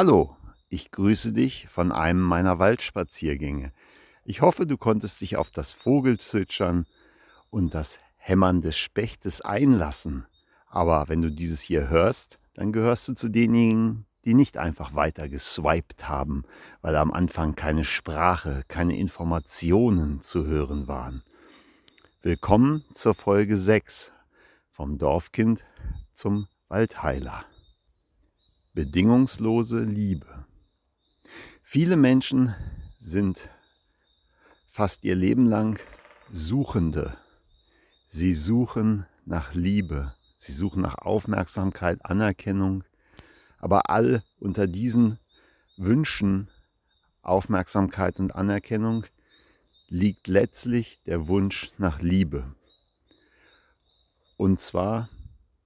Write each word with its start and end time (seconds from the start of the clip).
Hallo, 0.00 0.36
ich 0.68 0.92
grüße 0.92 1.32
dich 1.32 1.66
von 1.66 1.90
einem 1.90 2.20
meiner 2.20 2.60
Waldspaziergänge. 2.60 3.72
Ich 4.22 4.42
hoffe, 4.42 4.64
du 4.64 4.76
konntest 4.76 5.20
dich 5.20 5.36
auf 5.36 5.50
das 5.50 5.72
Vogelzwitschern 5.72 6.86
und 7.50 7.74
das 7.74 7.98
Hämmern 8.16 8.62
des 8.62 8.78
Spechtes 8.78 9.40
einlassen. 9.40 10.24
Aber 10.68 11.08
wenn 11.08 11.20
du 11.20 11.32
dieses 11.32 11.62
hier 11.62 11.88
hörst, 11.88 12.38
dann 12.54 12.70
gehörst 12.70 13.08
du 13.08 13.14
zu 13.14 13.28
denjenigen, 13.28 14.06
die 14.24 14.34
nicht 14.34 14.56
einfach 14.56 14.94
weiter 14.94 15.28
geswiped 15.28 16.08
haben, 16.08 16.44
weil 16.80 16.94
am 16.94 17.10
Anfang 17.10 17.56
keine 17.56 17.82
Sprache, 17.82 18.62
keine 18.68 18.96
Informationen 18.96 20.20
zu 20.20 20.46
hören 20.46 20.86
waren. 20.86 21.24
Willkommen 22.22 22.84
zur 22.92 23.16
Folge 23.16 23.58
6 23.58 24.12
vom 24.70 24.96
Dorfkind 24.96 25.64
zum 26.12 26.46
Waldheiler. 26.68 27.44
Bedingungslose 28.78 29.82
Liebe. 29.82 30.46
Viele 31.64 31.96
Menschen 31.96 32.54
sind 33.00 33.48
fast 34.70 35.02
ihr 35.04 35.16
Leben 35.16 35.46
lang 35.48 35.80
Suchende. 36.30 37.18
Sie 38.06 38.32
suchen 38.34 39.04
nach 39.24 39.52
Liebe, 39.52 40.14
sie 40.36 40.52
suchen 40.52 40.80
nach 40.80 40.98
Aufmerksamkeit, 40.98 42.06
Anerkennung, 42.06 42.84
aber 43.58 43.90
all 43.90 44.22
unter 44.38 44.68
diesen 44.68 45.18
Wünschen, 45.76 46.48
Aufmerksamkeit 47.22 48.20
und 48.20 48.36
Anerkennung 48.36 49.04
liegt 49.88 50.28
letztlich 50.28 51.02
der 51.02 51.26
Wunsch 51.26 51.72
nach 51.78 52.00
Liebe. 52.00 52.44
Und 54.36 54.60
zwar 54.60 55.08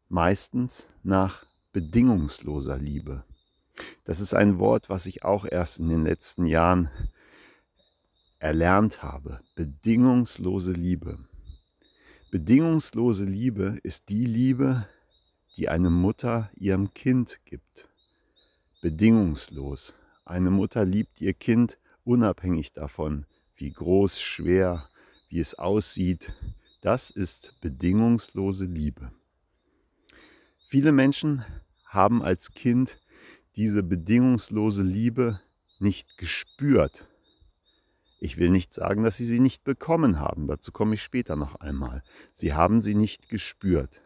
meistens 0.08 0.88
nach 1.02 1.44
bedingungsloser 1.72 2.78
Liebe. 2.78 3.24
Das 4.04 4.20
ist 4.20 4.34
ein 4.34 4.58
Wort, 4.58 4.90
was 4.90 5.06
ich 5.06 5.24
auch 5.24 5.46
erst 5.50 5.78
in 5.78 5.88
den 5.88 6.04
letzten 6.04 6.44
Jahren 6.44 6.90
erlernt 8.38 9.02
habe. 9.02 9.40
Bedingungslose 9.54 10.72
Liebe. 10.72 11.18
Bedingungslose 12.30 13.24
Liebe 13.24 13.78
ist 13.82 14.08
die 14.08 14.24
Liebe, 14.24 14.86
die 15.56 15.68
eine 15.68 15.90
Mutter 15.90 16.50
ihrem 16.54 16.92
Kind 16.94 17.40
gibt. 17.44 17.88
Bedingungslos. 18.80 19.94
Eine 20.24 20.50
Mutter 20.50 20.84
liebt 20.84 21.20
ihr 21.20 21.34
Kind 21.34 21.78
unabhängig 22.04 22.72
davon, 22.72 23.26
wie 23.56 23.70
groß, 23.70 24.20
schwer, 24.20 24.88
wie 25.28 25.40
es 25.40 25.54
aussieht. 25.54 26.32
Das 26.80 27.10
ist 27.10 27.54
bedingungslose 27.60 28.64
Liebe. 28.64 29.12
Viele 30.68 30.90
Menschen 30.90 31.44
haben 31.92 32.22
als 32.22 32.52
Kind 32.52 32.98
diese 33.56 33.82
bedingungslose 33.82 34.82
Liebe 34.82 35.40
nicht 35.78 36.16
gespürt. 36.16 37.06
Ich 38.18 38.36
will 38.36 38.50
nicht 38.50 38.72
sagen, 38.72 39.02
dass 39.02 39.16
sie 39.16 39.26
sie 39.26 39.40
nicht 39.40 39.64
bekommen 39.64 40.20
haben, 40.20 40.46
dazu 40.46 40.72
komme 40.72 40.94
ich 40.94 41.02
später 41.02 41.36
noch 41.36 41.56
einmal. 41.56 42.02
Sie 42.32 42.54
haben 42.54 42.80
sie 42.80 42.94
nicht 42.94 43.28
gespürt. 43.28 44.00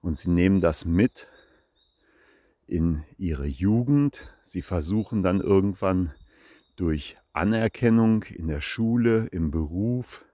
Und 0.00 0.18
sie 0.18 0.30
nehmen 0.30 0.60
das 0.60 0.84
mit 0.84 1.28
in 2.66 3.04
ihre 3.16 3.46
Jugend. 3.46 4.28
Sie 4.42 4.62
versuchen 4.62 5.22
dann 5.22 5.40
irgendwann 5.40 6.12
durch 6.76 7.16
Anerkennung 7.32 8.24
in 8.24 8.48
der 8.48 8.60
Schule, 8.60 9.26
im 9.32 9.50
Beruf, 9.50 10.24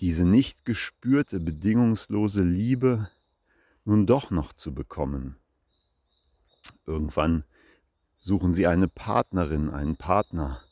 diese 0.00 0.24
nicht 0.24 0.64
gespürte 0.64 1.40
bedingungslose 1.40 2.42
Liebe 2.42 3.08
nun 3.88 4.06
doch 4.06 4.30
noch 4.30 4.52
zu 4.52 4.74
bekommen. 4.74 5.36
Irgendwann 6.84 7.44
suchen 8.18 8.52
sie 8.52 8.66
eine 8.66 8.86
Partnerin, 8.86 9.70
einen 9.70 9.96
Partner. 9.96 10.62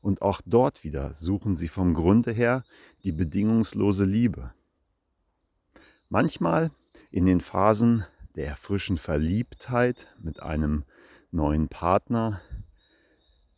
Und 0.00 0.20
auch 0.20 0.40
dort 0.44 0.82
wieder 0.82 1.14
suchen 1.14 1.54
sie 1.54 1.68
vom 1.68 1.94
Grunde 1.94 2.32
her 2.32 2.64
die 3.04 3.12
bedingungslose 3.12 4.04
Liebe. 4.04 4.52
Manchmal 6.08 6.72
in 7.12 7.26
den 7.26 7.40
Phasen 7.40 8.04
der 8.34 8.56
frischen 8.56 8.98
Verliebtheit 8.98 10.08
mit 10.20 10.42
einem 10.42 10.84
neuen 11.30 11.68
Partner 11.68 12.40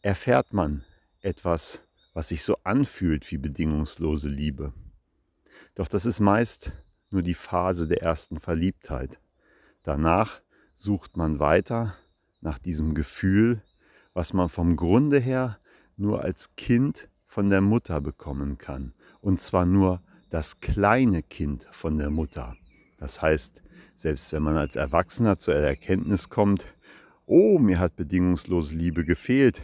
erfährt 0.02 0.52
man 0.52 0.84
etwas, 1.22 1.80
was 2.12 2.28
sich 2.28 2.44
so 2.44 2.56
anfühlt 2.62 3.30
wie 3.30 3.38
bedingungslose 3.38 4.28
Liebe. 4.28 4.74
Doch 5.74 5.88
das 5.88 6.04
ist 6.04 6.20
meist 6.20 6.72
nur 7.10 7.22
die 7.22 7.34
Phase 7.34 7.88
der 7.88 8.02
ersten 8.02 8.40
Verliebtheit. 8.40 9.18
Danach 9.82 10.40
sucht 10.74 11.16
man 11.16 11.40
weiter 11.40 11.94
nach 12.40 12.58
diesem 12.58 12.94
Gefühl, 12.94 13.62
was 14.14 14.32
man 14.32 14.48
vom 14.48 14.76
Grunde 14.76 15.18
her 15.18 15.58
nur 15.96 16.22
als 16.22 16.54
Kind 16.56 17.08
von 17.26 17.50
der 17.50 17.60
Mutter 17.60 18.00
bekommen 18.00 18.58
kann. 18.58 18.94
Und 19.20 19.40
zwar 19.40 19.66
nur 19.66 20.02
das 20.30 20.60
kleine 20.60 21.22
Kind 21.22 21.66
von 21.70 21.98
der 21.98 22.10
Mutter. 22.10 22.56
Das 22.98 23.22
heißt, 23.22 23.62
selbst 23.94 24.32
wenn 24.32 24.42
man 24.42 24.56
als 24.56 24.76
Erwachsener 24.76 25.38
zur 25.38 25.54
Erkenntnis 25.54 26.28
kommt, 26.28 26.66
oh, 27.26 27.58
mir 27.58 27.78
hat 27.78 27.96
bedingungslose 27.96 28.74
Liebe 28.74 29.04
gefehlt, 29.04 29.62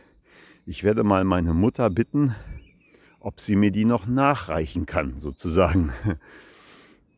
ich 0.66 0.82
werde 0.82 1.04
mal 1.04 1.24
meine 1.24 1.52
Mutter 1.52 1.90
bitten, 1.90 2.34
ob 3.20 3.40
sie 3.40 3.56
mir 3.56 3.70
die 3.70 3.84
noch 3.84 4.06
nachreichen 4.06 4.86
kann, 4.86 5.18
sozusagen. 5.18 5.92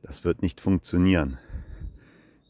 Das 0.06 0.22
wird 0.22 0.40
nicht 0.40 0.60
funktionieren. 0.60 1.36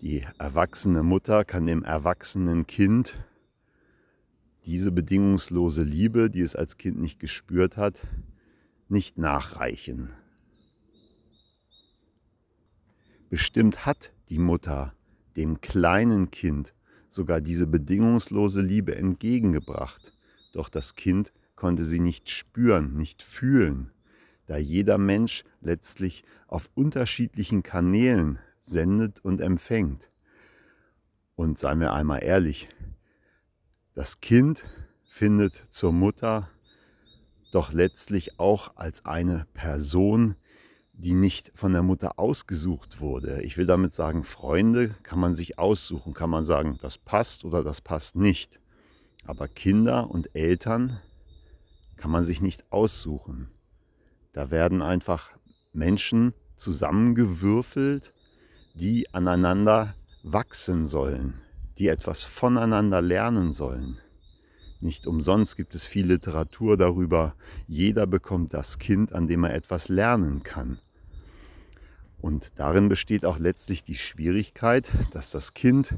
Die 0.03 0.27
erwachsene 0.39 1.03
Mutter 1.03 1.43
kann 1.43 1.65
dem 1.65 1.85
erwachsenen 1.85 2.67
Kind 2.67 3.19
diese 4.67 4.93
bedingungslose 4.93 5.83
Liebe, 5.83 6.29
die 6.29 6.43
es 6.43 6.55
als 6.55 6.77
Kind 6.77 6.99
nicht 6.99 7.19
gespürt 7.19 7.79
hat, 7.79 8.03
nicht 8.91 9.17
nachreichen. 9.17 10.11
Bestimmt 13.31 13.87
hat 13.87 14.13
die 14.29 14.39
Mutter 14.39 14.93
dem 15.39 15.63
kleinen 15.63 16.31
Kind 16.31 16.75
sogar 17.09 17.41
diese 17.41 17.67
bedingungslose 17.67 18.61
Liebe 18.61 18.97
entgegengebracht, 18.97 20.13
doch 20.53 20.69
das 20.69 20.95
Kind 20.95 21.33
konnte 21.55 21.85
sie 21.85 22.01
nicht 22.01 22.29
spüren, 22.29 22.99
nicht 22.99 23.23
fühlen 23.23 23.93
da 24.47 24.57
jeder 24.57 24.99
Mensch 24.99 25.45
letztlich 25.61 26.25
auf 26.47 26.71
unterschiedlichen 26.75 27.63
Kanälen 27.63 28.39
sendet 28.61 29.25
und 29.25 29.41
empfängt. 29.41 30.11
Und 31.35 31.59
seien 31.59 31.81
wir 31.81 31.93
einmal 31.93 32.25
ehrlich, 32.25 32.69
das 33.95 34.21
Kind 34.21 34.65
findet 35.09 35.55
zur 35.71 35.93
Mutter 35.93 36.51
doch 37.53 37.73
letztlich 37.73 38.39
auch 38.39 38.77
als 38.77 39.07
eine 39.07 39.47
Person, 39.55 40.37
die 40.93 41.15
nicht 41.15 41.53
von 41.55 41.73
der 41.73 41.83
Mutter 41.83 42.19
ausgesucht 42.19 43.01
wurde. 43.01 43.43
Ich 43.43 43.57
will 43.57 43.67
damit 43.67 43.93
sagen, 43.93 44.25
Freunde 44.25 44.95
kann 45.03 45.19
man 45.19 45.35
sich 45.35 45.59
aussuchen, 45.59 46.15
kann 46.15 46.31
man 46.31 46.45
sagen, 46.45 46.79
das 46.81 46.99
passt 46.99 47.45
oder 47.45 47.63
das 47.63 47.81
passt 47.81 48.17
nicht. 48.17 48.61
Aber 49.25 49.49
Kinder 49.49 50.11
und 50.11 50.35
Eltern 50.35 51.01
kann 51.97 52.11
man 52.11 52.25
sich 52.25 52.41
nicht 52.41 52.73
aussuchen. 52.73 53.49
Da 54.37 54.51
werden 54.51 54.83
einfach 54.83 55.31
Menschen 55.73 56.35
zusammengewürfelt, 56.57 58.13
die 58.75 59.09
aneinander 59.15 59.95
wachsen 60.25 60.87
sollen, 60.87 61.41
die 61.79 61.89
etwas 61.89 62.23
voneinander 62.23 63.01
lernen 63.01 63.53
sollen. 63.53 63.97
Nicht 64.83 65.07
umsonst 65.07 65.57
gibt 65.57 65.75
es 65.75 65.87
viel 65.87 66.09
Literatur 66.09 66.77
darüber, 66.77 67.35
jeder 67.67 68.07
bekommt 68.07 68.53
das 68.53 68.79
Kind, 68.79 69.15
an 69.15 69.27
dem 69.27 69.43
er 69.43 69.55
etwas 69.55 69.89
lernen 69.89 70.43
kann. 70.43 70.81
Und 72.19 72.59
darin 72.59 72.91
besteht 72.91 73.25
auch 73.25 73.39
letztlich 73.39 73.85
die 73.85 73.95
Schwierigkeit, 73.95 74.91
dass 75.13 75.31
das 75.31 75.55
Kind 75.55 75.95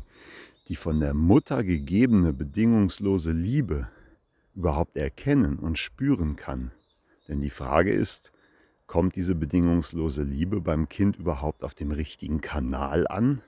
die 0.69 0.77
von 0.77 1.01
der 1.01 1.13
Mutter 1.13 1.65
gegebene 1.65 2.33
bedingungslose 2.33 3.33
Liebe 3.33 3.89
überhaupt 4.55 4.97
erkennen 4.97 5.59
und 5.59 5.77
spüren 5.77 6.37
kann. 6.37 6.71
Denn 7.29 7.41
die 7.41 7.51
Frage 7.51 7.93
ist, 7.93 8.33
kommt 8.87 9.15
diese 9.15 9.35
bedingungslose 9.35 10.23
Liebe 10.23 10.61
beim 10.61 10.89
Kind 10.89 11.17
überhaupt 11.17 11.63
auf 11.63 11.75
dem 11.75 11.93
richtigen 11.93 12.41
Kanal 12.41 13.07
an, 13.07 13.43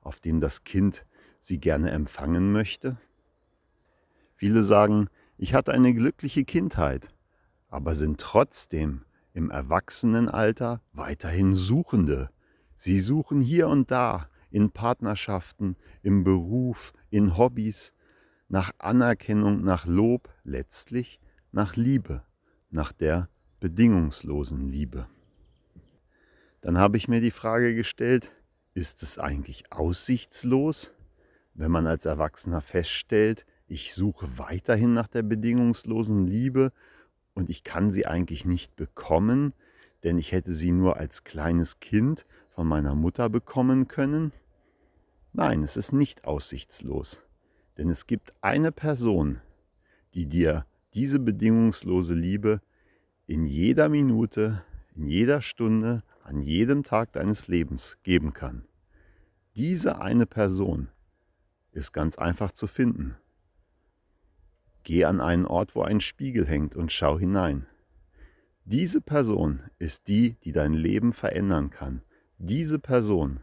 auf 0.00 0.18
dem 0.18 0.40
das 0.40 0.64
Kind 0.64 1.04
sie 1.40 1.60
gerne 1.60 1.90
empfangen 1.90 2.52
möchte? 2.52 2.96
Viele 4.34 4.62
sagen, 4.62 5.08
ich 5.36 5.52
hatte 5.54 5.72
eine 5.72 5.92
glückliche 5.92 6.44
Kindheit, 6.44 7.08
aber 7.68 7.94
sind 7.94 8.20
trotzdem 8.20 9.04
im 9.34 9.50
Erwachsenenalter 9.50 10.80
weiterhin 10.92 11.54
Suchende. 11.54 12.30
Sie 12.74 12.98
suchen 12.98 13.40
hier 13.40 13.68
und 13.68 13.90
da 13.90 14.28
in 14.50 14.70
Partnerschaften, 14.70 15.76
im 16.02 16.24
Beruf, 16.24 16.92
in 17.10 17.36
Hobbys, 17.36 17.92
nach 18.48 18.72
Anerkennung, 18.78 19.62
nach 19.62 19.84
Lob, 19.86 20.30
letztlich 20.44 21.20
nach 21.52 21.76
Liebe, 21.76 22.22
nach 22.70 22.92
der 22.92 23.28
bedingungslosen 23.60 24.66
Liebe. 24.66 25.08
Dann 26.60 26.78
habe 26.78 26.96
ich 26.96 27.08
mir 27.08 27.20
die 27.20 27.30
Frage 27.30 27.74
gestellt, 27.74 28.30
ist 28.74 29.02
es 29.02 29.18
eigentlich 29.18 29.72
aussichtslos, 29.72 30.92
Wenn 31.54 31.72
man 31.72 31.88
als 31.88 32.04
Erwachsener 32.04 32.60
feststellt, 32.60 33.44
ich 33.66 33.92
suche 33.92 34.38
weiterhin 34.38 34.94
nach 34.94 35.08
der 35.08 35.24
bedingungslosen 35.24 36.24
Liebe 36.24 36.72
und 37.34 37.50
ich 37.50 37.64
kann 37.64 37.90
sie 37.90 38.06
eigentlich 38.06 38.44
nicht 38.44 38.76
bekommen, 38.76 39.54
denn 40.04 40.18
ich 40.18 40.30
hätte 40.30 40.52
sie 40.52 40.70
nur 40.70 40.98
als 40.98 41.24
kleines 41.24 41.80
Kind 41.80 42.26
von 42.50 42.68
meiner 42.68 42.94
Mutter 42.94 43.28
bekommen 43.28 43.88
können? 43.88 44.32
Nein, 45.32 45.64
es 45.64 45.76
ist 45.76 45.92
nicht 45.92 46.26
aussichtslos, 46.26 47.22
denn 47.76 47.90
es 47.90 48.06
gibt 48.06 48.32
eine 48.40 48.70
Person, 48.70 49.40
die 50.14 50.26
dir 50.26 50.64
diese 50.94 51.18
bedingungslose 51.18 52.14
Liebe 52.14 52.60
in 53.26 53.44
jeder 53.44 53.88
Minute, 53.88 54.64
in 54.94 55.06
jeder 55.06 55.42
Stunde, 55.42 56.02
an 56.22 56.40
jedem 56.40 56.82
Tag 56.82 57.12
deines 57.12 57.48
Lebens 57.48 57.98
geben 58.02 58.32
kann. 58.32 58.66
Diese 59.56 60.00
eine 60.00 60.26
Person 60.26 60.88
ist 61.72 61.92
ganz 61.92 62.16
einfach 62.16 62.52
zu 62.52 62.66
finden. 62.66 63.16
Geh 64.82 65.04
an 65.04 65.20
einen 65.20 65.46
Ort, 65.46 65.74
wo 65.74 65.82
ein 65.82 66.00
Spiegel 66.00 66.46
hängt 66.46 66.76
und 66.76 66.92
schau 66.92 67.18
hinein. 67.18 67.66
Diese 68.64 69.00
Person 69.00 69.62
ist 69.78 70.08
die, 70.08 70.36
die 70.44 70.52
dein 70.52 70.74
Leben 70.74 71.12
verändern 71.12 71.70
kann. 71.70 72.02
Diese 72.38 72.78
Person 72.78 73.40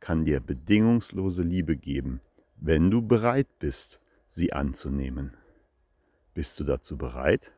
kann 0.00 0.24
dir 0.24 0.40
bedingungslose 0.40 1.42
Liebe 1.42 1.76
geben, 1.76 2.20
wenn 2.56 2.90
du 2.90 3.02
bereit 3.02 3.58
bist, 3.58 4.00
sie 4.28 4.52
anzunehmen. 4.52 5.36
Bist 6.34 6.58
du 6.58 6.64
dazu 6.64 6.98
bereit? 6.98 7.52